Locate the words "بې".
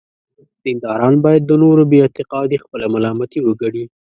1.89-1.97